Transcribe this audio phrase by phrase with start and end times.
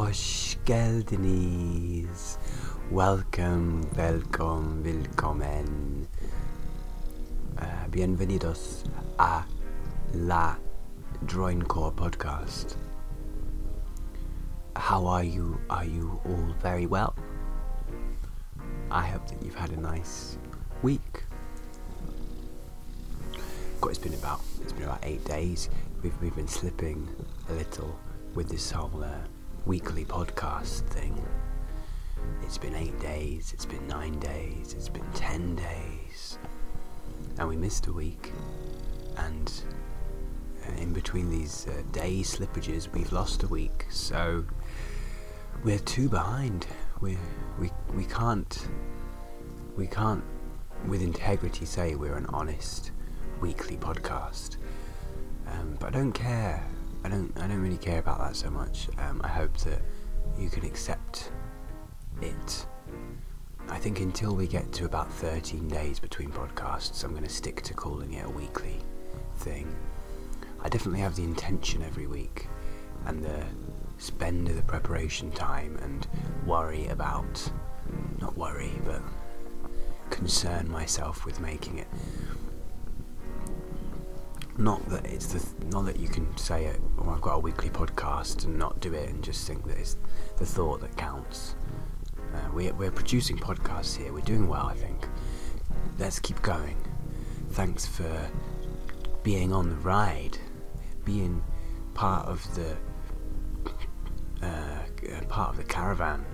[0.00, 2.38] Hoş geldiniz.
[2.90, 5.66] Welcome, welcome, willkommen.
[7.58, 8.84] Uh, bienvenidos
[9.18, 9.42] a
[10.14, 10.56] la
[11.26, 12.76] droincore podcast.
[14.74, 15.58] How are you?
[15.68, 17.14] Are you all very well?
[18.90, 20.38] I hope that you've had a nice
[20.82, 21.24] week.
[23.82, 25.68] God, it's been about it's been about eight days.
[26.02, 27.06] We've we've been slipping
[27.50, 27.94] a little
[28.34, 31.20] with this whole uh, weekly podcast thing.
[32.42, 33.52] It's been eight days.
[33.52, 34.74] It's been nine days.
[34.76, 36.38] It's been ten days,
[37.38, 38.32] and we missed a week.
[39.16, 39.52] And
[40.66, 43.86] uh, in between these uh, day slippages, we've lost a week.
[43.90, 44.44] So
[45.62, 46.66] we're two behind.
[47.00, 47.16] We
[47.58, 48.68] we we can't
[49.76, 50.24] we can't
[50.86, 52.92] with integrity say we're an honest
[53.40, 54.56] weekly podcast.
[55.46, 56.64] Um, but I don't care.
[57.04, 57.32] I don't.
[57.38, 58.88] I don't really care about that so much.
[58.98, 59.80] Um, I hope that
[60.38, 61.32] you can accept
[62.20, 62.66] it.
[63.68, 67.62] I think until we get to about 13 days between podcasts, I'm going to stick
[67.62, 68.78] to calling it a weekly
[69.36, 69.74] thing.
[70.62, 72.48] I definitely have the intention every week
[73.06, 73.44] and the
[73.98, 76.06] spend of the preparation time and
[76.44, 77.50] worry about,
[78.20, 79.00] not worry, but
[80.10, 81.88] concern myself with making it
[84.60, 87.70] not that it's the not that you can say it oh I've got a weekly
[87.70, 89.96] podcast and not do it and just think that it's
[90.36, 91.56] the thought that counts.
[92.34, 94.12] Uh, we, we're producing podcasts here.
[94.12, 95.08] We're doing well I think.
[95.98, 96.76] Let's keep going.
[97.52, 98.30] Thanks for
[99.22, 100.36] being on the ride
[101.06, 101.42] being
[101.94, 102.76] part of the
[104.42, 106.24] uh, part of the caravan.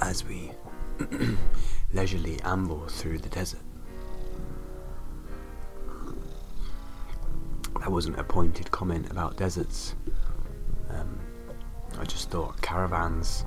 [0.00, 0.52] As we
[1.92, 3.65] leisurely amble through the desert
[7.86, 9.94] that wasn't a pointed comment about deserts.
[10.90, 11.20] Um,
[12.00, 13.44] I just thought caravans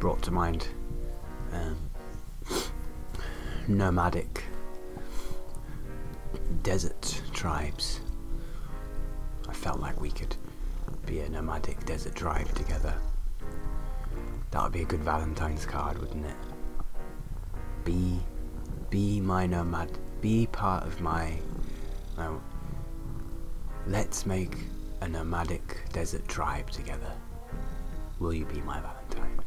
[0.00, 0.66] brought to mind
[1.52, 1.76] um,
[3.68, 4.44] nomadic
[6.62, 8.00] desert tribes.
[9.46, 10.34] I felt like we could
[11.04, 12.94] be a nomadic desert tribe together.
[14.52, 16.36] That would be a good Valentine's card, wouldn't it?
[17.84, 18.20] Be,
[18.88, 19.90] be my nomad.
[20.22, 21.36] Be part of my.
[23.86, 24.56] Let's make
[25.02, 27.12] a nomadic desert tribe together.
[28.18, 29.40] Will you be my Valentine?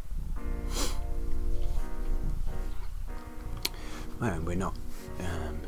[4.22, 4.76] well, we're not.
[5.20, 5.60] Um,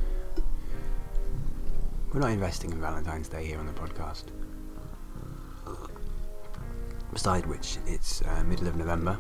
[2.14, 4.26] we're not investing in Valentine's Day here on the podcast.
[7.12, 9.18] Besides which, it's uh, middle of November.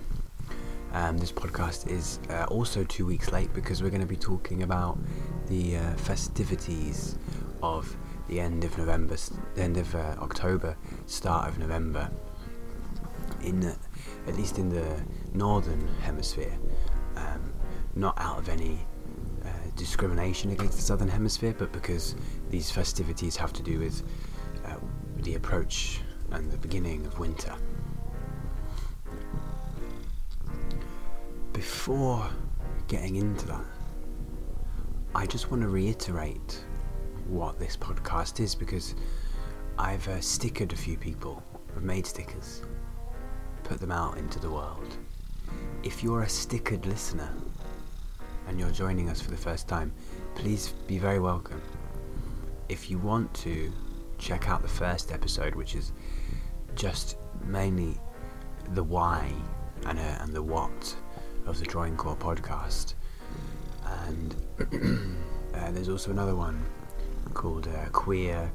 [0.93, 4.61] Um, this podcast is uh, also two weeks late because we're going to be talking
[4.61, 4.99] about
[5.47, 7.17] the uh, festivities
[7.63, 7.95] of
[8.29, 9.17] the end of November,
[9.55, 12.09] the end of uh, October, start of November.
[13.41, 13.75] In the,
[14.27, 15.03] at least in the
[15.33, 16.57] northern hemisphere,
[17.15, 17.53] um,
[17.95, 18.79] not out of any
[19.43, 22.15] uh, discrimination against the southern hemisphere, but because
[22.49, 24.03] these festivities have to do with
[24.65, 24.75] uh,
[25.17, 26.01] the approach
[26.31, 27.53] and the beginning of winter.
[31.53, 32.29] Before
[32.87, 33.65] getting into that,
[35.15, 36.63] I just want to reiterate
[37.29, 38.95] what this podcast is because
[39.77, 41.43] I've uh, stickered a few people.
[41.75, 42.63] I've made stickers,
[43.63, 44.97] put them out into the world.
[45.83, 47.31] If you're a stickered listener
[48.47, 49.93] and you're joining us for the first time,
[50.35, 51.61] please be very welcome.
[52.67, 53.71] If you want to
[54.17, 55.91] check out the first episode, which is
[56.75, 57.95] just mainly
[58.73, 59.31] the why
[59.85, 60.95] and, uh, and the what
[61.45, 62.95] of the droincore podcast,
[64.07, 64.35] and
[65.55, 66.61] uh, there's also another one
[67.33, 68.51] called uh, Queer.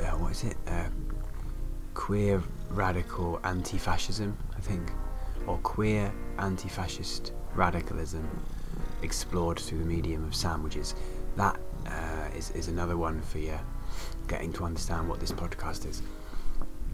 [0.00, 0.56] Uh, what is it?
[0.66, 0.84] Uh,
[1.94, 2.40] queer
[2.70, 4.92] Radical Anti-Fascism, I think,
[5.46, 8.26] or Queer Anti-Fascist Radicalism
[9.02, 10.94] explored through the medium of sandwiches.
[11.36, 13.58] That uh, is is another one for you
[14.28, 16.02] getting to understand what this podcast is.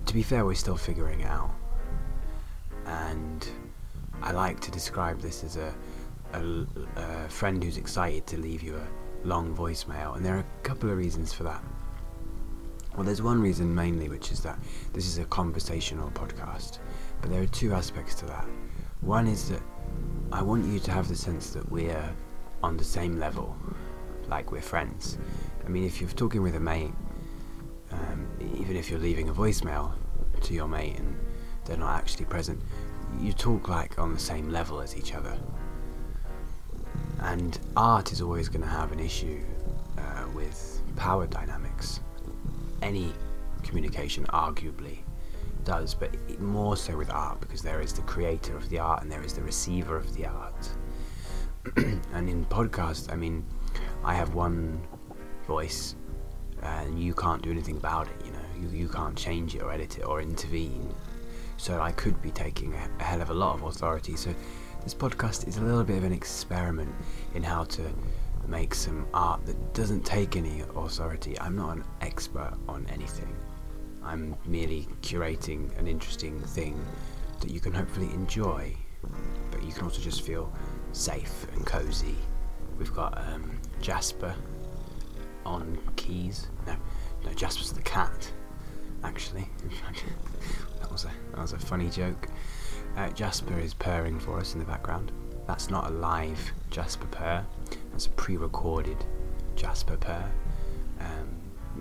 [0.06, 1.50] To be fair, we're still figuring it out,
[2.86, 3.46] and
[4.22, 5.74] I like to describe this as a,
[6.32, 6.66] a,
[6.96, 10.90] a friend who's excited to leave you a long voicemail, and there are a couple
[10.90, 11.62] of reasons for that.
[12.94, 14.58] Well, there's one reason mainly, which is that
[14.92, 16.78] this is a conversational podcast,
[17.20, 18.46] but there are two aspects to that.
[19.00, 19.62] One is that
[20.30, 22.14] I want you to have the sense that we're
[22.62, 23.56] on the same level,
[24.28, 25.18] like we're friends.
[25.64, 26.92] I mean, if you're talking with a mate,
[27.90, 28.28] um,
[28.58, 29.92] even if you're leaving a voicemail
[30.42, 31.16] to your mate and
[31.64, 32.60] they're not actually present,
[33.20, 35.36] you talk like on the same level as each other.
[37.24, 39.40] And art is always going to have an issue
[39.96, 42.00] uh, with power dynamics.
[42.82, 43.12] Any
[43.62, 44.98] communication, arguably,
[45.64, 49.10] does, but more so with art because there is the creator of the art and
[49.10, 50.68] there is the receiver of the art.
[51.76, 53.44] and in podcast, I mean,
[54.04, 54.86] I have one
[55.46, 55.96] voice,
[56.62, 58.26] and you can't do anything about it.
[58.26, 60.94] You know, you you can't change it or edit it or intervene.
[61.56, 64.16] So I could be taking a, a hell of a lot of authority.
[64.16, 64.34] So
[64.84, 66.94] this podcast is a little bit of an experiment
[67.34, 67.82] in how to
[68.46, 71.40] make some art that doesn't take any authority.
[71.40, 73.34] I'm not an expert on anything.
[74.02, 76.78] I'm merely curating an interesting thing
[77.40, 78.76] that you can hopefully enjoy,
[79.50, 80.52] but you can also just feel
[80.92, 82.16] safe and cozy.
[82.78, 84.34] We've got um, Jasper
[85.46, 86.48] on keys.
[86.66, 86.76] No,
[87.24, 88.30] no, Jasper's the cat.
[89.02, 89.48] Actually,
[90.80, 92.28] that was a that was a funny joke.
[92.96, 95.10] Uh, Jasper is purring for us in the background.
[95.46, 97.44] That's not a live Jasper purr.
[97.90, 99.04] That's a pre-recorded
[99.56, 100.30] Jasper purr.
[101.00, 101.28] Um,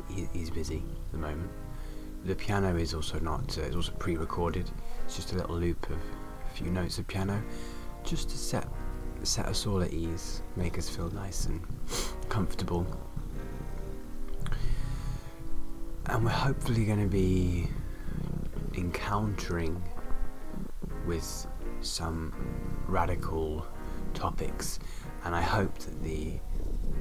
[0.10, 1.52] he, he's busy at the moment.
[2.26, 3.58] The piano is also not.
[3.58, 4.70] Uh, it's also pre-recorded.
[5.06, 7.42] It's just a little loop of a few notes of piano,
[8.04, 8.68] just to set
[9.24, 11.62] set us all at ease, make us feel nice and
[12.28, 12.86] comfortable.
[16.08, 17.70] And we're hopefully going to be
[18.76, 19.82] encountering
[21.06, 21.48] with
[21.82, 22.34] some
[22.88, 23.66] radical
[24.14, 24.80] topics,
[25.26, 26.40] and I hope that the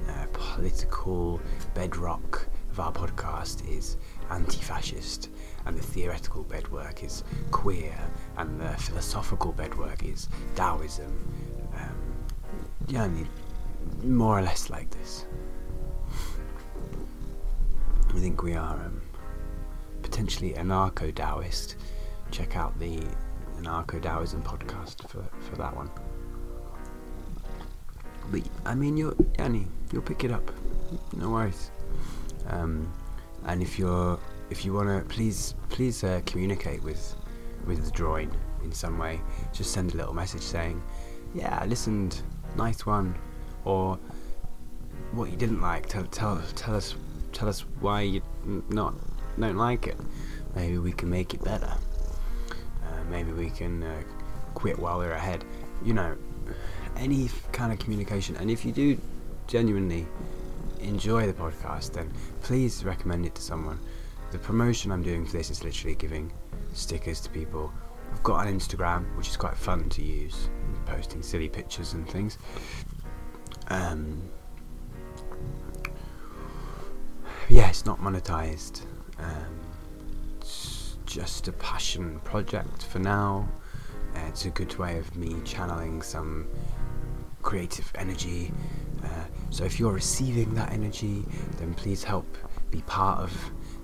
[0.09, 1.39] uh, political
[1.73, 3.97] bedrock of our podcast is
[4.29, 5.29] anti fascist,
[5.65, 7.95] and the theoretical bedwork is queer,
[8.37, 11.11] and the philosophical bedwork is Taoism.
[11.75, 11.95] Um,
[12.87, 13.07] yeah,
[14.03, 15.25] more or less like this.
[18.09, 19.01] I think we are um,
[20.01, 21.77] potentially anarcho Taoist.
[22.31, 23.01] Check out the
[23.63, 25.89] anarcho Taoism podcast for, for that one.
[28.31, 29.15] But I mean, you'll
[29.91, 30.51] you'll pick it up.
[31.15, 31.71] No worries.
[32.49, 32.91] Um,
[33.45, 34.19] and if you're
[34.49, 37.15] if you wanna, please please uh, communicate with
[37.65, 38.31] with the drawing
[38.63, 39.19] in some way.
[39.53, 40.81] Just send a little message saying,
[41.33, 42.21] "Yeah, I listened.
[42.55, 43.15] Nice one,"
[43.65, 43.97] or
[45.11, 45.87] what you didn't like.
[45.87, 46.95] Tell tell tell us
[47.31, 48.21] tell us why you
[48.69, 48.93] not
[49.39, 49.97] don't like it.
[50.55, 51.73] Maybe we can make it better.
[53.09, 54.03] Maybe we can uh,
[54.53, 55.43] quit while we're ahead.
[55.83, 56.17] You know,
[56.97, 58.35] any kind of communication.
[58.37, 58.97] And if you do
[59.47, 60.07] genuinely
[60.79, 62.11] enjoy the podcast, then
[62.41, 63.79] please recommend it to someone.
[64.31, 66.31] The promotion I'm doing for this is literally giving
[66.73, 67.71] stickers to people.
[68.11, 70.49] I've got an Instagram, which is quite fun to use,
[70.85, 72.37] posting silly pictures and things.
[73.69, 74.21] Um,
[77.49, 78.81] yeah, it's not monetized.
[79.19, 79.62] Um,
[81.13, 83.47] just a passion project for now.
[84.15, 86.47] Uh, it's a good way of me channeling some
[87.43, 88.51] creative energy.
[89.03, 89.07] Uh,
[89.51, 91.23] so if you're receiving that energy,
[91.59, 92.25] then please help
[92.71, 93.31] be part of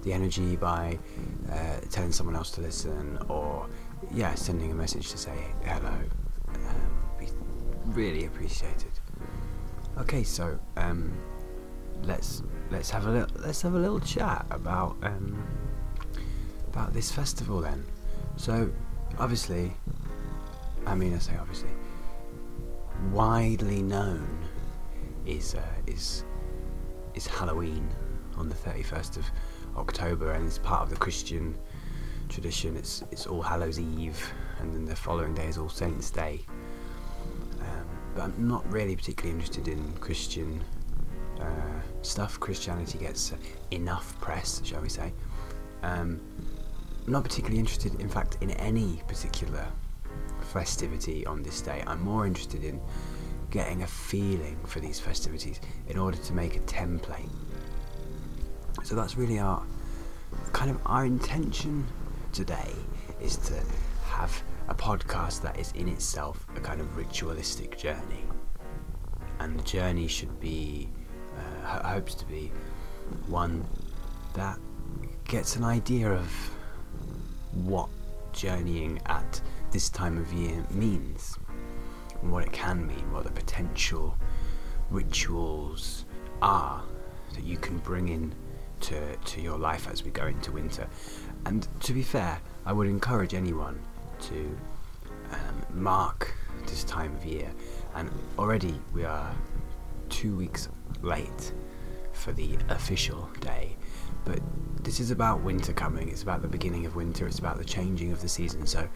[0.01, 0.97] the energy by
[1.51, 3.67] uh, telling someone else to listen or
[4.11, 5.93] yeah, sending a message to say hello.
[6.47, 7.27] Um, be
[7.85, 8.91] really appreciated.
[9.99, 11.13] Okay, so um,
[12.01, 12.41] let's
[12.71, 15.43] let's have a little let's have a little chat about um,
[16.69, 17.83] about this festival then.
[18.37, 18.71] So
[19.17, 19.73] obviously,
[20.85, 21.69] I mean I say obviously,
[23.11, 24.27] widely known
[25.25, 26.23] is uh, is
[27.15, 27.87] is Halloween
[28.37, 29.25] on the 31st of
[29.77, 31.55] October, and it's part of the Christian
[32.29, 32.77] tradition.
[32.77, 36.45] It's it's All Hallows Eve, and then the following day is All Saints Day.
[37.61, 40.63] Um, but I'm not really particularly interested in Christian
[41.39, 42.39] uh, stuff.
[42.39, 43.33] Christianity gets
[43.71, 45.13] enough press, shall we say?
[45.83, 46.19] Um,
[47.05, 49.65] I'm not particularly interested, in fact, in any particular
[50.41, 51.83] festivity on this day.
[51.87, 52.79] I'm more interested in
[53.51, 57.29] getting a feeling for these festivities in order to make a template.
[58.83, 59.63] So that's really our
[60.53, 61.85] kind of our intention
[62.31, 62.71] today
[63.19, 63.55] is to
[64.05, 68.23] have a podcast that is in itself a kind of ritualistic journey.
[69.39, 70.89] And the journey should be,
[71.65, 72.51] uh, hopes to be,
[73.27, 73.65] one
[74.33, 74.59] that
[75.25, 76.51] gets an idea of
[77.53, 77.89] what
[78.33, 79.41] journeying at
[79.71, 81.37] this time of year means,
[82.21, 84.17] and what it can mean, what the potential
[84.89, 86.05] rituals
[86.41, 86.81] are
[87.33, 88.33] that you can bring in
[88.81, 90.87] to, to your life as we go into winter.
[91.45, 93.79] And to be fair, I would encourage anyone
[94.21, 94.57] to
[95.31, 96.33] um, mark
[96.65, 97.51] this time of year.
[97.95, 99.33] And already we are
[100.09, 100.69] two weeks
[101.01, 101.53] late
[102.13, 103.75] for the official day.
[104.25, 104.39] But
[104.83, 108.11] this is about winter coming, it's about the beginning of winter, it's about the changing
[108.11, 108.65] of the season.
[108.65, 108.87] So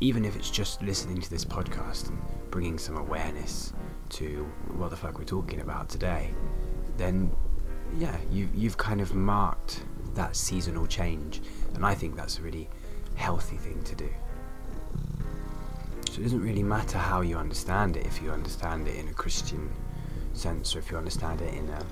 [0.00, 2.18] even if it's just listening to this podcast and
[2.50, 3.72] bringing some awareness
[4.10, 4.44] to
[4.76, 6.30] what the fuck we're talking about today,
[6.96, 7.34] then
[7.98, 11.42] yeah, you, you've kind of marked that seasonal change.
[11.74, 12.68] And I think that's a really
[13.14, 14.08] healthy thing to do.
[16.10, 19.12] So it doesn't really matter how you understand it, if you understand it in a
[19.12, 19.68] Christian
[20.32, 21.84] sense or if you understand it in a,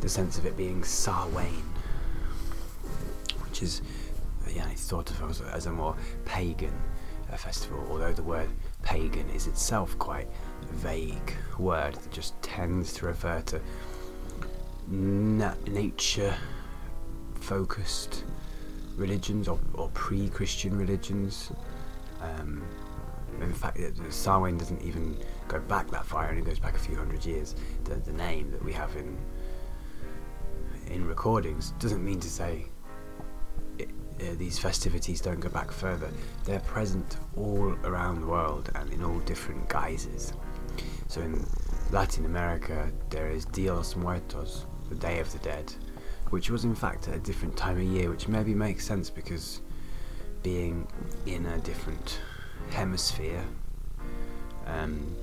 [0.00, 1.62] the sense of it being Samhain,
[3.44, 3.82] which is
[4.48, 6.72] yeah, it's thought of as a, as a more pagan
[7.32, 8.48] uh, festival, although the word
[8.82, 10.28] pagan is itself quite
[10.62, 13.60] a vague word that just tends to refer to
[14.88, 16.34] na- nature
[17.34, 18.24] focused
[18.96, 21.52] religions or, or pre Christian religions.
[22.20, 22.62] Um,
[23.40, 23.78] in fact,
[24.10, 25.16] Samhain doesn't even
[25.48, 27.54] go back that far, it goes back a few hundred years.
[27.84, 29.16] The, the name that we have in
[30.90, 32.66] in recordings doesn't mean to say
[33.78, 33.88] it,
[34.20, 36.10] uh, these festivities don't go back further.
[36.44, 40.32] They're present all around the world and in all different guises.
[41.08, 41.44] So in
[41.90, 45.72] Latin America, there is Dia los Muertos, the Day of the Dead,
[46.30, 49.60] which was in fact at a different time of year, which maybe makes sense because
[50.42, 50.86] being
[51.26, 52.20] in a different
[52.70, 53.44] hemisphere,
[54.66, 55.14] um,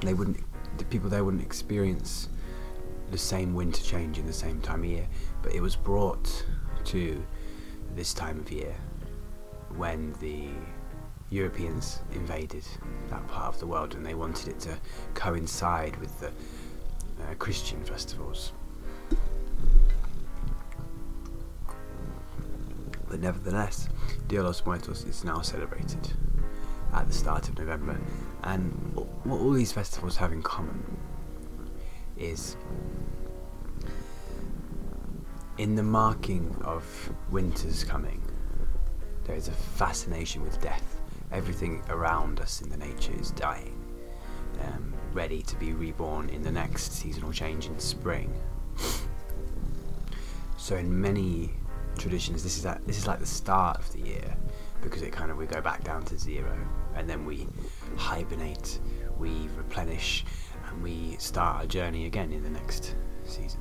[0.00, 0.38] they wouldn't,
[0.78, 2.28] the people there wouldn't experience
[3.12, 5.06] the same winter change in the same time of year,
[5.42, 6.44] but it was brought
[6.84, 7.22] to
[7.94, 8.74] this time of year
[9.76, 10.48] when the
[11.30, 12.64] Europeans invaded
[13.10, 14.76] that part of the world and they wanted it to
[15.14, 18.52] coincide with the uh, Christian festivals.
[23.08, 23.90] But nevertheless,
[24.28, 26.14] Dia los Muertos is now celebrated
[26.94, 27.98] at the start of November,
[28.44, 30.82] and what all these festivals have in common
[32.22, 32.56] is
[35.58, 38.22] in the marking of winter's coming,
[39.24, 41.00] there is a fascination with death.
[41.30, 43.78] Everything around us in the nature is dying,
[44.62, 48.32] um, ready to be reborn in the next seasonal change in spring.
[50.56, 51.50] So, in many
[51.98, 54.36] traditions, this is that this is like the start of the year
[54.80, 56.56] because it kind of we go back down to zero
[56.94, 57.46] and then we
[57.96, 58.78] hibernate,
[59.18, 60.24] we replenish,
[60.72, 63.60] and we start our journey again in the next season.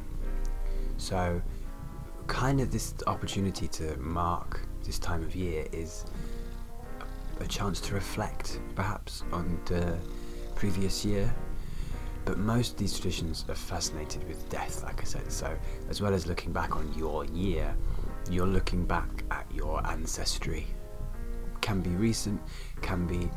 [0.97, 1.41] So,
[2.27, 6.05] kind of this opportunity to mark this time of year is
[7.39, 9.97] a, chance to reflect, perhaps, on the
[10.55, 11.33] previous year.
[12.23, 15.31] But most of these traditions are fascinated with death, like I said.
[15.31, 15.55] So,
[15.89, 17.75] as well as looking back on your year,
[18.29, 20.67] you're looking back at your ancestry.
[21.61, 22.41] Can be recent,
[22.81, 23.29] can be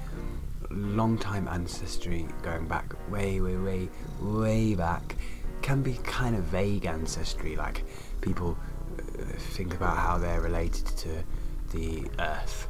[0.71, 3.89] long time ancestry, going back way, way, way,
[4.21, 5.17] way back.
[5.63, 7.85] Can be kind of vague ancestry, like
[8.21, 8.57] people
[8.99, 9.23] uh,
[9.55, 11.25] think about how they're related to
[11.73, 12.69] the earth,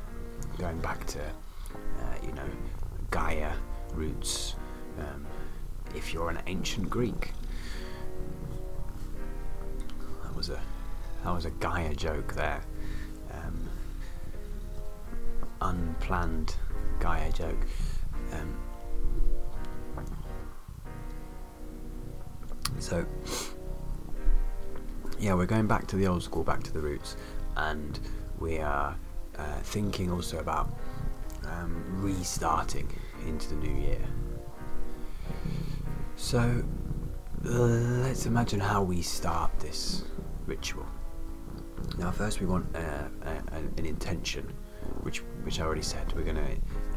[0.58, 2.48] going back to, uh, you know,
[3.10, 3.52] Gaia
[3.94, 4.54] roots.
[4.98, 5.26] Um,
[5.94, 7.32] if you're an ancient Greek,
[10.22, 10.60] that was a
[11.24, 12.62] that was a Gaia joke there.
[15.64, 16.54] Unplanned
[17.00, 17.66] Gaia joke.
[18.32, 18.56] Um,
[22.78, 23.06] so,
[25.18, 27.16] yeah, we're going back to the old school, back to the roots,
[27.56, 27.98] and
[28.38, 28.96] we are
[29.38, 30.68] uh, thinking also about
[31.46, 32.88] um, restarting
[33.26, 34.04] into the new year.
[36.16, 36.62] So,
[37.42, 40.04] let's imagine how we start this
[40.46, 40.86] ritual.
[41.98, 44.52] Now, first we want uh, a, an intention,
[45.04, 46.12] which which I already said.
[46.14, 46.48] We're gonna.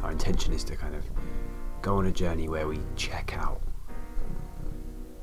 [0.01, 1.03] Our intention is to kind of
[1.81, 3.61] go on a journey where we check out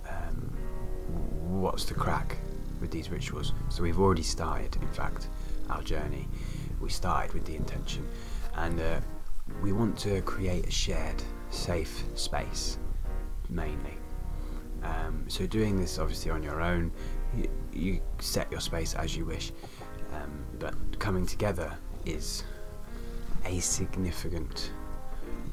[0.09, 0.53] um,
[1.61, 2.37] what's the crack
[2.81, 3.53] with these rituals.
[3.71, 5.29] So we've already started, in fact,
[5.71, 6.29] our journey.
[6.81, 8.07] We started with the intention,
[8.57, 9.01] and uh,
[9.63, 12.79] we want to create a shared, safe space,
[13.49, 13.95] mainly.
[14.83, 16.93] Um, so doing this obviously on your own
[17.35, 19.51] you, you set your space as you wish,
[20.13, 21.73] um, but coming together
[22.05, 22.45] is
[23.45, 24.73] a significant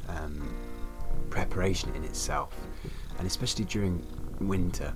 [0.08, 0.56] um,
[1.30, 2.56] preparation in itself,
[3.18, 4.06] and especially during
[4.40, 4.94] winter.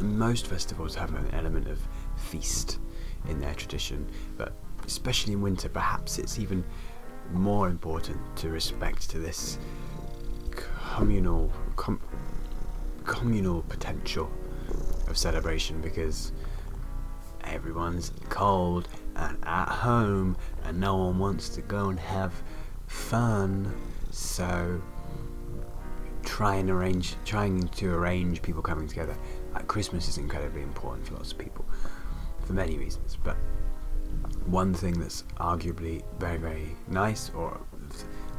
[0.00, 1.78] Most festivals have an element of
[2.16, 2.78] feast
[3.28, 4.52] in their tradition, but
[4.86, 6.64] especially in winter, perhaps it's even
[7.32, 9.58] more important to respect to this
[10.50, 12.00] communal com-
[13.04, 14.30] communal potential
[15.08, 16.32] of celebration because
[17.44, 22.32] everyone's cold and at home and no one wants to go and have
[22.86, 23.74] fun
[24.10, 24.80] so
[26.24, 29.16] try and arrange trying to arrange people coming together
[29.66, 31.64] christmas is incredibly important for lots of people
[32.44, 33.36] for many reasons but
[34.46, 37.60] one thing that's arguably very very nice or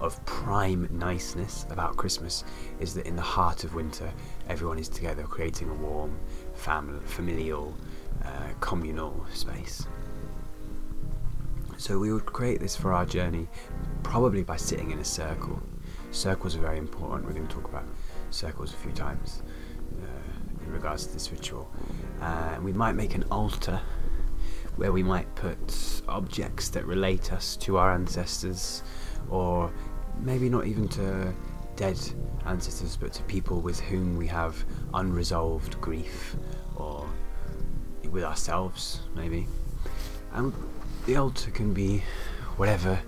[0.02, 2.44] of prime niceness about Christmas
[2.80, 4.12] is that in the heart of winter,
[4.48, 6.18] everyone is together creating a warm,
[6.54, 7.76] family, familial,
[8.24, 9.86] uh, communal space.
[11.80, 13.48] So we would create this for our journey
[14.04, 15.62] probably by sitting in a circle.
[16.12, 17.26] Circles are very important.
[17.26, 17.86] We're going to talk about
[18.32, 19.44] circles a few times
[19.98, 21.72] uh, in regards to this ritual.
[22.20, 23.80] Uh, we might make an altar
[24.76, 28.84] where we might put objects that relate us to our ancestors,
[29.30, 29.72] or
[30.20, 31.34] maybe not even to
[31.78, 31.98] dead
[32.46, 36.36] ancestors, but to people with whom we have unresolved grief,
[36.76, 37.10] or
[38.12, 39.48] with ourselves, maybe.
[40.34, 40.54] And
[41.10, 42.04] the altar can be
[42.58, 43.00] whatever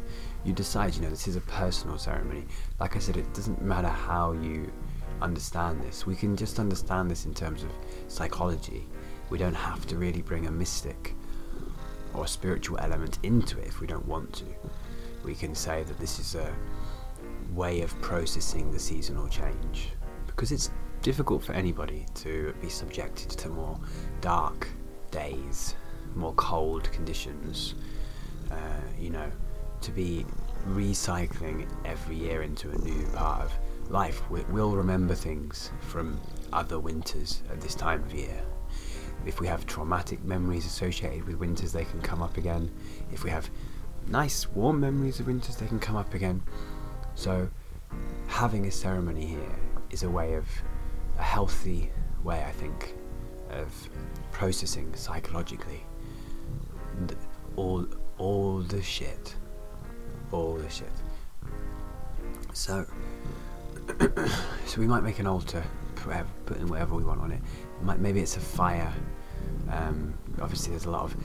[0.43, 0.95] you decide.
[0.95, 2.45] You know, this is a personal ceremony.
[2.79, 4.71] Like I said, it doesn't matter how you
[5.21, 6.07] understand this.
[6.07, 7.69] We can just understand this in terms of
[8.07, 8.87] psychology.
[9.29, 11.13] We don't have to really bring a mystic
[12.15, 14.45] or a spiritual element into it if we don't want to.
[15.23, 16.51] We can say that this is a
[17.53, 19.89] way of processing the seasonal change
[20.25, 20.71] because it's
[21.03, 23.79] difficult for anybody to be subjected to more
[24.21, 24.69] dark
[25.11, 25.75] days,
[26.15, 27.75] more cold conditions.
[28.51, 28.55] Uh,
[28.99, 29.31] you know,
[29.81, 30.25] to be
[30.69, 33.53] recycling every year into a new part of
[33.89, 34.21] life.
[34.29, 36.19] We, will remember things from
[36.53, 38.43] other winters at this time of year.
[39.25, 42.71] If we have traumatic memories associated with winters, they can come up again.
[43.11, 43.49] If we have
[44.07, 46.41] nice warm memories of winters, they can come up again.
[47.15, 47.49] So,
[48.27, 49.55] having a ceremony here
[49.89, 50.47] is a way of
[51.19, 51.91] a healthy
[52.23, 52.95] way, I think,
[53.49, 53.89] of
[54.31, 55.85] processing psychologically
[57.55, 57.85] all
[58.17, 59.35] all the shit,
[60.31, 60.91] all the shit.
[62.53, 62.85] So,
[64.65, 65.63] so we might make an altar,
[65.95, 67.41] put, in whatever we want on it.
[67.81, 68.93] Might, maybe it's a fire.
[69.69, 71.15] Um, obviously, there's a lot of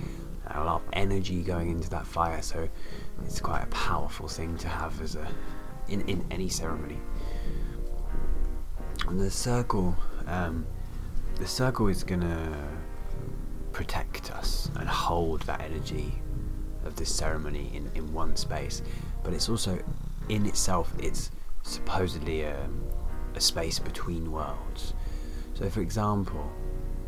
[0.49, 2.69] a lot of energy going into that fire, so
[3.25, 5.27] it's quite a powerful thing to have as a
[5.89, 6.99] in in any ceremony.
[9.09, 10.67] And the circle, um,
[11.37, 12.69] the circle is gonna
[13.77, 16.11] protect us and hold that energy
[16.87, 18.81] of this ceremony in, in one space,
[19.23, 19.79] but it's also
[20.31, 21.31] in itself it's
[21.63, 22.57] supposedly a,
[23.35, 24.95] a space between worlds.
[25.53, 26.51] So, for example,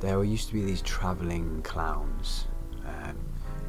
[0.01, 2.47] there used to be these travelling clowns.
[2.85, 3.16] Um,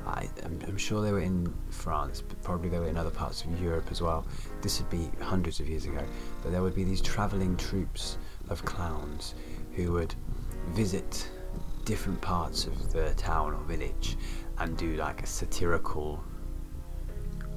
[0.05, 3.61] I, am sure they were in France, but probably they were in other parts of
[3.61, 4.27] Europe as well.
[4.61, 6.03] This would be hundreds of years ago.
[6.43, 8.17] But there would be these travelling troops
[8.49, 9.35] of clowns
[9.73, 10.13] who would
[10.71, 11.29] visit
[11.89, 14.15] different parts of the town or village
[14.59, 16.23] and do like a satirical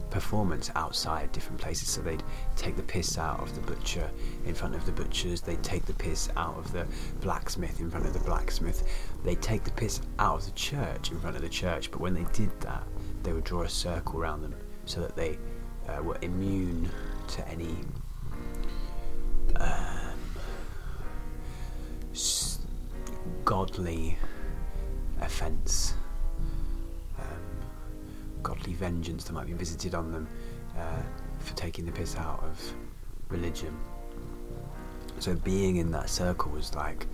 [0.08, 1.88] performance outside different places.
[1.90, 2.22] So they'd
[2.56, 4.10] take the piss out of the butcher
[4.46, 6.86] in front of the butchers, they'd take the piss out of the
[7.20, 8.82] blacksmith in front of the blacksmith,
[9.22, 11.90] they'd take the piss out of the church in front of the church.
[11.90, 12.84] But when they did that,
[13.22, 14.54] they would draw a circle around them
[14.86, 15.38] so that they
[15.90, 16.88] uh, were immune
[17.28, 17.76] to any.
[19.56, 20.12] Um,
[23.44, 24.18] godly
[25.20, 25.94] offence
[28.42, 30.28] godly vengeance that might be visited on them
[30.76, 31.02] uh,
[31.38, 32.74] for taking the piss out of
[33.28, 33.76] religion.
[35.18, 37.06] So being in that circle was like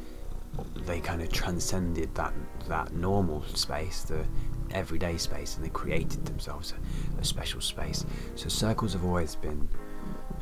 [0.86, 2.32] they kind of transcended that
[2.68, 4.24] that normal space, the
[4.70, 8.04] everyday space, and they created themselves a, a special space.
[8.34, 9.68] So circles have always been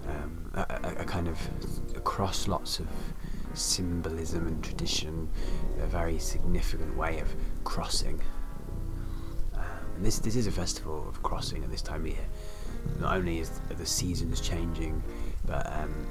[0.08, 1.38] um, a, a, a, kind of
[1.96, 2.86] across lots of
[3.56, 5.28] symbolism and tradition,
[5.80, 8.20] a very significant way of crossing
[9.96, 12.26] and this this is a festival of crossing at this time of year.
[13.00, 15.02] Not only is the seasons changing,
[15.46, 16.06] but um,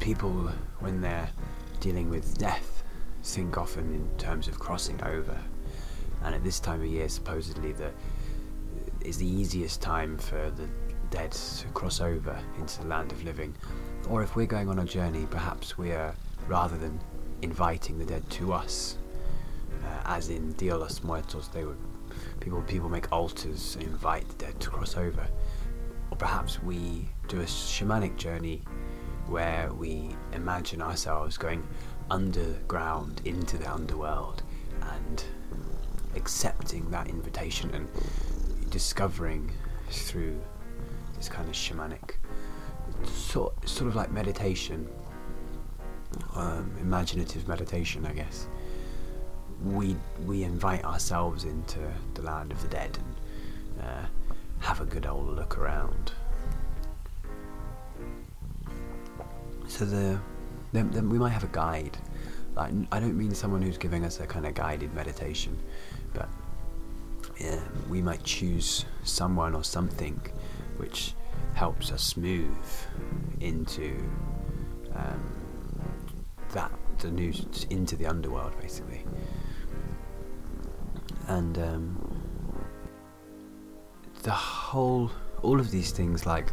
[0.00, 1.28] people when they're
[1.80, 2.82] dealing with death
[3.22, 5.38] think often in terms of crossing over.
[6.24, 7.92] And at this time of year, supposedly the
[9.02, 10.68] is the easiest time for the
[11.10, 13.54] dead to cross over into the land of living.
[14.08, 16.14] Or if we're going on a journey, perhaps we are
[16.48, 16.98] rather than
[17.42, 18.96] inviting the dead to us,
[19.84, 21.78] uh, as in Dia los Muertos, they would
[22.40, 25.26] people people make altars and invite the dead to cross over.
[26.10, 28.62] Or perhaps we do a shamanic journey
[29.26, 31.62] where we imagine ourselves going
[32.10, 34.42] underground into the underworld
[34.80, 35.22] and
[36.16, 37.88] accepting that invitation and
[38.70, 39.50] discovering
[39.90, 40.40] through
[41.16, 42.14] this kind of shamanic
[43.04, 44.88] sort sort of like meditation
[46.34, 48.46] um, imaginative meditation I guess
[49.64, 51.80] we we invite ourselves into
[52.14, 54.06] the land of the dead and uh,
[54.60, 56.12] have a good old look around.
[59.66, 60.18] So the
[60.72, 61.96] then, we might have a guide.
[62.54, 65.58] Like I don't mean someone who's giving us a kind of guided meditation,
[66.12, 66.28] but
[67.38, 70.20] yeah, we might choose someone or something
[70.76, 71.14] which
[71.54, 72.86] helps us move
[73.40, 73.96] into
[74.94, 75.37] um,
[76.52, 77.32] that the new
[77.70, 79.04] into the underworld basically
[81.28, 82.18] and um,
[84.22, 85.10] the whole,
[85.42, 86.52] all of these things like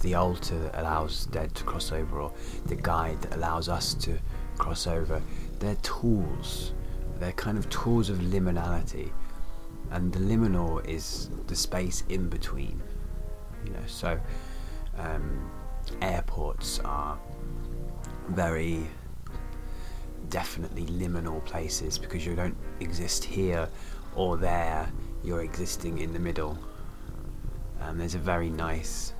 [0.00, 2.32] the altar that allows dead to cross over, or
[2.66, 4.18] the guide that allows us to
[4.58, 5.20] cross over,
[5.58, 6.72] they're tools.
[7.18, 9.10] They're kind of tools of liminality,
[9.90, 12.80] and the liminal is the space in between.
[13.64, 14.18] You know, so
[14.98, 15.50] um,
[16.00, 17.18] airports are
[18.28, 18.86] very
[20.30, 23.68] definitely liminal places because you don't exist here
[24.14, 24.90] or there,
[25.22, 26.56] you're existing in the middle.
[27.82, 29.12] Um, there's a very nice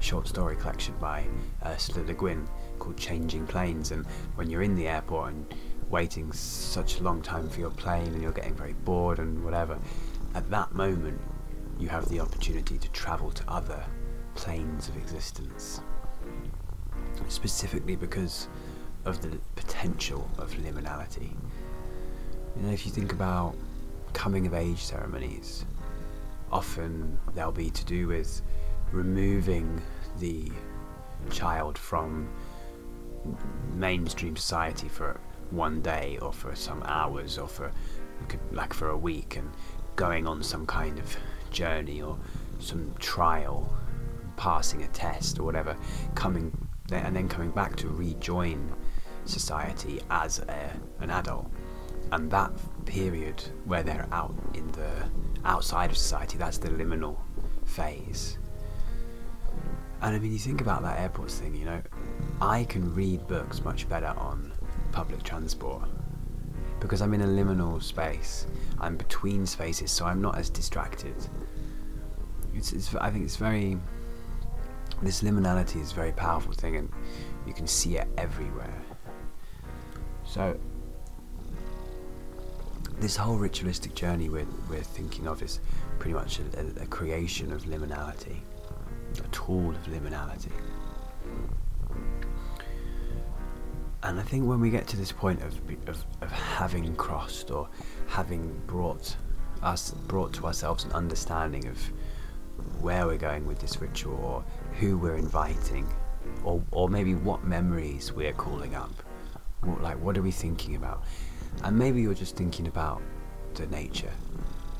[0.00, 1.24] short story collection by
[1.64, 2.48] Ursula Le Guin
[2.78, 5.54] called Changing Planes, and when you're in the airport and
[5.90, 9.78] waiting such a long time for your plane and you're getting very bored and whatever,
[10.34, 11.20] at that moment
[11.78, 13.84] you have the opportunity to travel to other
[14.34, 15.80] planes of existence.
[17.28, 18.48] Specifically because
[19.04, 21.30] of the potential of liminality.
[22.56, 23.54] You know, if you think about
[24.12, 25.64] coming of age ceremonies,
[26.50, 28.42] often they'll be to do with
[28.92, 29.82] removing
[30.18, 30.50] the
[31.30, 32.28] child from
[33.74, 37.70] mainstream society for one day or for some hours or for
[38.52, 39.50] like for a week and
[39.96, 41.16] going on some kind of
[41.50, 42.18] journey or
[42.58, 43.74] some trial
[44.36, 45.76] passing a test or whatever
[46.14, 46.52] coming
[46.90, 48.72] and then coming back to rejoin
[49.28, 51.50] society as a, an adult.
[52.12, 52.52] And that
[52.84, 54.90] period where they're out in the
[55.44, 57.16] outside of society that's the liminal
[57.64, 58.38] phase.
[60.02, 61.80] And i mean you think about that airports thing you know
[62.40, 64.52] i can read books much better on
[64.92, 65.88] public transport.
[66.80, 68.46] Because i'm in a liminal space.
[68.80, 71.14] I'm between spaces so i'm not as distracted.
[72.54, 73.78] It's, it's i think it's very
[75.02, 76.88] this liminality is a very powerful thing and
[77.46, 78.74] you can see it everywhere
[80.34, 80.58] so
[82.98, 85.60] this whole ritualistic journey we're, we're thinking of is
[86.00, 88.38] pretty much a, a, creation of liminality,
[89.24, 90.50] a tool of liminality.
[94.02, 97.68] And I think when we get to this point of, of, of having crossed or
[98.08, 99.16] having brought
[99.62, 101.78] us brought to ourselves an understanding of
[102.80, 104.44] where we're going with this ritual or
[104.80, 105.88] who we're inviting
[106.42, 109.03] or, or maybe what memories we're calling up
[109.82, 111.02] like what are we thinking about
[111.62, 113.00] and maybe you're just thinking about
[113.54, 114.12] the nature.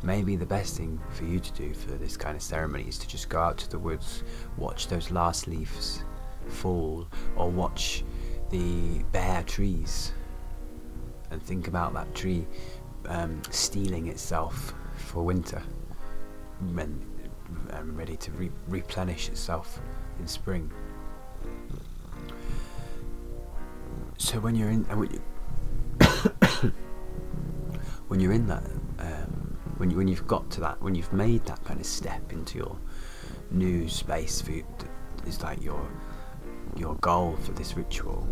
[0.02, 3.08] Maybe the best thing for you to do for this kind of ceremony is to
[3.08, 4.22] just go out to the woods,
[4.58, 6.02] watch those last leaves
[6.48, 8.04] fall, or watch
[8.50, 10.12] the bare trees
[11.30, 12.46] and think about that tree
[13.06, 15.62] um, steeling itself for winter
[16.60, 17.00] and,
[17.70, 19.80] and ready to re- replenish itself
[20.20, 20.70] in spring.
[24.18, 25.20] So when you're in, when, you,
[28.08, 28.64] when you're in that,
[29.00, 32.32] um, when you when you've got to that, when you've made that kind of step
[32.32, 32.76] into your
[33.50, 34.64] new space for you,
[35.26, 35.88] is like your
[36.76, 38.26] your goal for this ritual.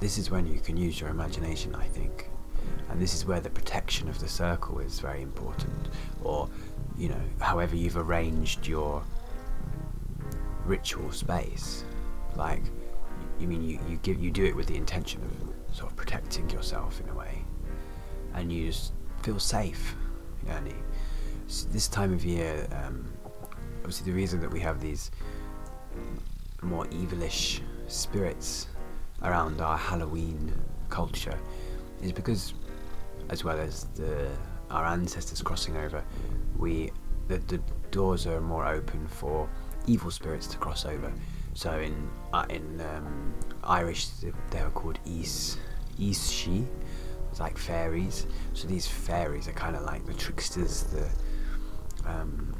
[0.00, 2.28] This is when you can use your imagination, I think,
[2.90, 5.88] and this is where the protection of the circle is very important,
[6.22, 6.48] or
[6.98, 9.02] you know, however you've arranged your
[10.66, 11.84] ritual space,
[12.36, 12.62] like
[13.38, 16.48] you mean you, you give you do it with the intention of sort of protecting
[16.50, 17.44] yourself in a way,
[18.34, 18.92] and you just
[19.22, 19.94] feel safe.
[20.46, 20.74] Yani,
[21.70, 23.12] this time of year, um,
[23.78, 25.10] obviously the reason that we have these
[26.62, 28.68] more evilish spirits
[29.22, 30.52] around our Halloween
[30.88, 31.38] culture
[32.02, 32.54] is because,
[33.30, 34.28] as well as the
[34.70, 36.02] our ancestors crossing over,
[36.56, 36.90] we
[37.28, 39.48] the, the doors are more open for
[39.86, 41.12] evil spirits to cross over.
[41.54, 44.08] So in uh, in um, Irish
[44.50, 45.56] they are called Is.
[45.96, 48.26] It's like fairies.
[48.52, 51.08] So these fairies are kind of like the tricksters, the
[52.04, 52.54] um,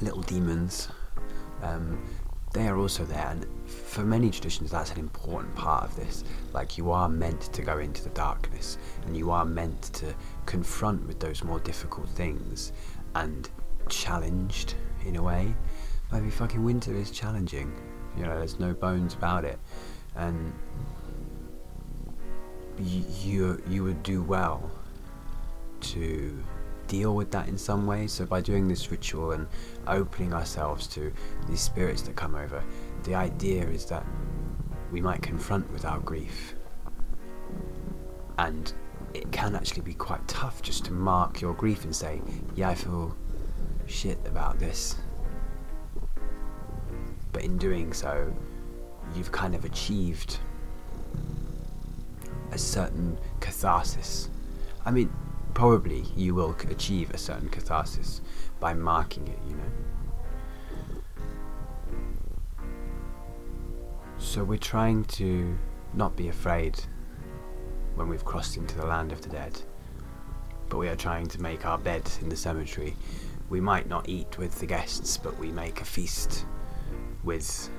[0.00, 0.88] little demons.
[1.62, 2.02] Um,
[2.52, 6.24] they are also there, and for many traditions, that's an important part of this.
[6.52, 10.14] Like you are meant to go into the darkness, and you are meant to
[10.46, 12.72] confront with those more difficult things,
[13.14, 13.48] and
[13.88, 15.54] challenged in a way.
[16.12, 17.72] Maybe fucking winter is challenging.
[18.16, 19.58] You know, there's no bones about it,
[20.16, 20.52] and
[22.78, 24.70] y- you you would do well
[25.80, 26.42] to
[26.88, 28.08] deal with that in some way.
[28.08, 29.46] So by doing this ritual and
[29.86, 31.12] opening ourselves to
[31.48, 32.62] these spirits that come over,
[33.04, 34.04] the idea is that
[34.90, 36.54] we might confront with our grief,
[38.38, 38.72] and
[39.14, 42.20] it can actually be quite tough just to mark your grief and say,
[42.56, 43.16] "Yeah, I feel
[43.86, 44.96] shit about this."
[47.32, 48.32] But in doing so,
[49.14, 50.38] you've kind of achieved
[52.52, 54.28] a certain catharsis.
[54.84, 55.12] I mean,
[55.54, 58.20] probably you will achieve a certain catharsis
[58.58, 61.00] by marking it, you know.
[64.18, 65.56] So we're trying to
[65.94, 66.78] not be afraid
[67.94, 69.60] when we've crossed into the land of the dead,
[70.68, 72.94] but we are trying to make our bed in the cemetery.
[73.48, 76.44] We might not eat with the guests, but we make a feast
[77.24, 77.70] with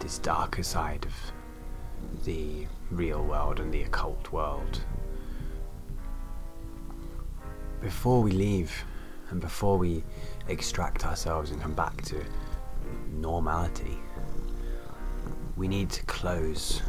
[0.00, 4.80] this darker side of the real world and the occult world.
[7.80, 8.84] Before we leave
[9.30, 10.04] and before we
[10.48, 12.24] extract ourselves and come back to
[13.12, 13.98] normality,
[15.56, 16.82] we need to close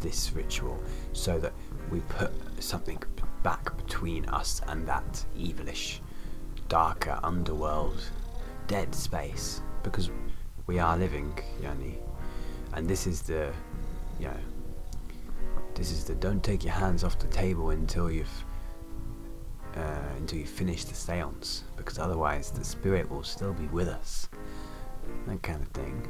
[0.00, 0.78] this ritual
[1.12, 1.52] so that
[1.90, 3.02] we put something
[3.42, 6.00] back between us and that evilish,
[6.68, 8.02] darker underworld,
[8.66, 9.62] dead space.
[9.82, 10.10] Because
[10.66, 11.98] we are living, Yanni.
[12.72, 13.52] And this is the,
[14.18, 14.36] you know,
[15.74, 18.44] this is the don't take your hands off the table until you've,
[19.76, 21.64] uh, until you finish the seance.
[21.76, 24.28] Because otherwise the spirit will still be with us.
[25.26, 26.06] That kind of thing.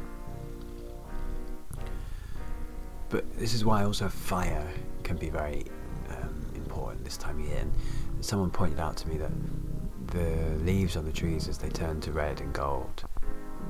[3.09, 4.67] But this is why also fire
[5.05, 5.65] can be very
[6.11, 7.59] um, important this time of year.
[7.59, 9.31] And someone pointed out to me that
[10.09, 13.05] the leaves on the trees, as they turn to red and gold,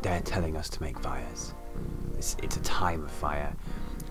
[0.02, 1.54] they're telling us to make fires.
[2.16, 3.54] It's, it's a time of fire.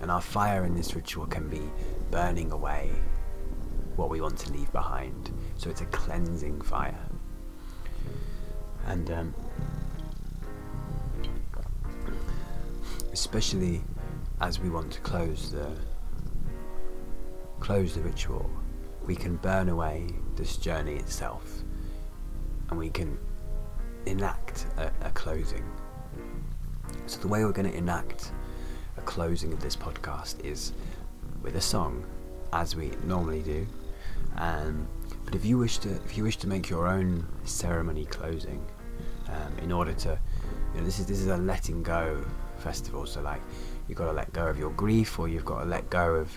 [0.02, 1.62] And our fire in this ritual can be
[2.10, 2.90] burning away
[3.96, 5.32] what we want to leave behind.
[5.56, 7.08] So it's a cleansing fire.
[8.86, 9.34] And um,
[13.12, 13.82] especially
[14.40, 15.70] as we want to close the
[17.58, 18.48] close the ritual,
[19.06, 21.62] we can burn away this journey itself,
[22.68, 23.18] and we can
[24.56, 25.64] enact a, a closing.
[27.06, 28.32] So the way we're going to enact
[28.96, 30.72] a closing of this podcast is
[31.42, 32.04] with a song,
[32.52, 33.66] as we normally do.
[34.36, 34.86] Um,
[35.24, 38.64] but if you wish to, if you wish to make your own ceremony closing,
[39.28, 40.18] um, in order to,
[40.74, 42.24] you know, this is this is a letting go
[42.58, 43.06] festival.
[43.06, 43.42] So like
[43.88, 46.36] you've got to let go of your grief or you've got to let go of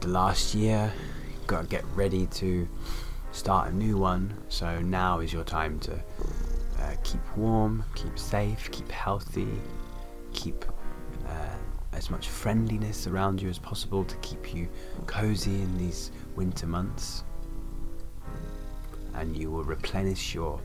[0.00, 0.92] the last year.
[1.32, 2.68] You've got to get ready to
[3.30, 4.34] start a new one.
[4.48, 6.02] So now is your time to
[6.80, 9.48] uh, keep warm, keep safe, keep healthy,
[10.32, 10.64] keep
[11.26, 11.56] uh,
[11.92, 14.68] as much friendliness around you as possible to keep you
[15.06, 17.24] cozy in these winter months.
[19.14, 20.60] And you will replenish your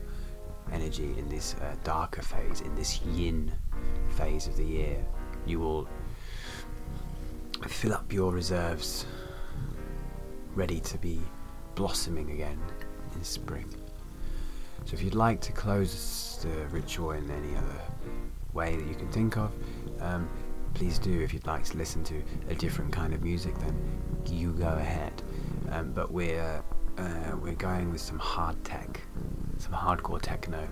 [0.72, 3.52] energy in this uh, darker phase, in this yin
[4.16, 5.04] phase of the year
[5.46, 5.88] you will
[7.66, 9.06] fill up your reserves
[10.54, 11.20] ready to be
[11.74, 12.60] blossoming again
[13.14, 13.66] in spring.
[14.84, 17.80] So if you'd like to close the ritual in any other
[18.52, 19.50] way that you can think of,
[20.00, 20.28] um,
[20.74, 21.20] please do.
[21.22, 23.74] If you'd like to listen to a different kind of music, then
[24.26, 25.22] you go ahead.
[25.70, 26.62] Um, but we're
[26.98, 29.00] uh, we're going with some hard tech,
[29.58, 30.68] some hardcore techno,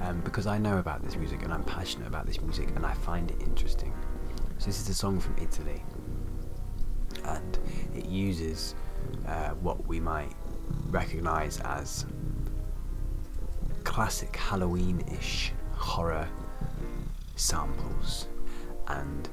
[0.00, 2.94] um, because I know about this music and I'm passionate about this music and I
[2.94, 3.94] find it interesting.
[4.58, 5.82] So this is a song from Italy,
[7.24, 7.58] and
[7.94, 8.74] it uses
[9.26, 10.32] uh, what we might
[10.90, 12.04] recognise as
[13.90, 16.28] classic Halloween-ish horror
[17.34, 18.28] samples,
[18.86, 19.28] and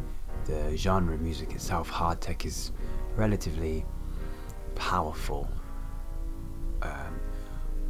[0.46, 2.72] the genre of music itself, hard tech, is
[3.15, 3.86] relatively
[4.74, 5.48] powerful.
[6.82, 7.20] Um,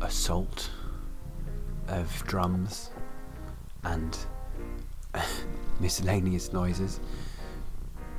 [0.01, 0.69] assault
[1.87, 2.91] of drums
[3.85, 4.17] and
[5.79, 6.99] miscellaneous noises.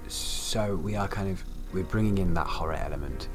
[0.07, 3.29] So we are kind of we're bringing in that horror element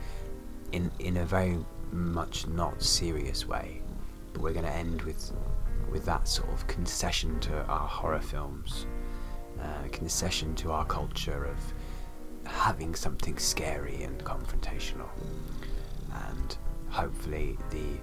[0.72, 1.60] in in a very
[1.92, 3.84] much not serious way,
[4.34, 5.32] but we're going to end with
[5.92, 8.88] with that sort of concession to our horror films,
[9.62, 11.58] uh, concession to our culture of
[12.46, 15.10] having something scary and confrontational,
[16.30, 16.58] and
[16.90, 18.00] hopefully the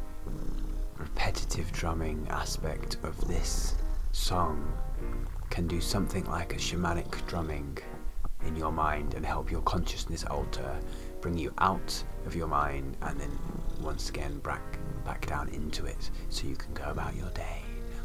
[0.98, 3.74] repetitive drumming aspect of this
[4.12, 4.72] song
[5.48, 7.76] can do something like a shamanic drumming
[8.46, 10.78] in your mind and help your consciousness alter,
[11.20, 13.38] bring you out of your mind and then
[13.80, 17.62] once again back back down into it so you can go about your day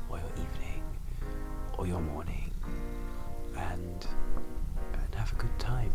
[0.10, 0.84] or your evening
[1.78, 2.52] or your morning
[3.58, 4.08] and
[4.94, 5.92] and have a good time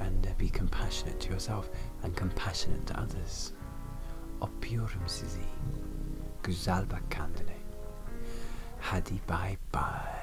[0.00, 1.70] and uh, be compassionate to yourself
[2.02, 3.52] and compassionate to others.
[4.40, 5.46] Öpüyorum sizi.
[6.42, 7.56] Güzel bak kendine.
[8.80, 10.13] Hadi bye bye.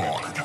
[0.00, 0.39] Hard.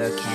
[0.00, 0.29] Frightening